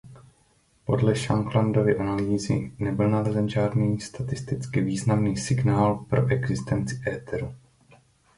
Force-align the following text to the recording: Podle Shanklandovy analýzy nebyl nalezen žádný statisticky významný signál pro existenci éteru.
Podle 0.85 1.15
Shanklandovy 1.15 1.97
analýzy 1.97 2.71
nebyl 2.79 3.09
nalezen 3.09 3.49
žádný 3.49 3.99
statisticky 4.01 4.81
významný 4.81 5.37
signál 5.37 6.05
pro 6.09 6.27
existenci 6.27 7.01
éteru. 7.07 7.55